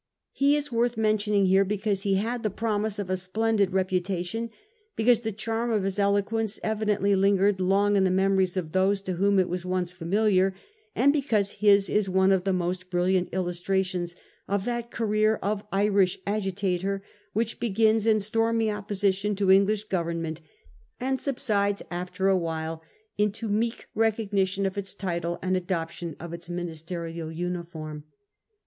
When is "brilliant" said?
12.89-13.29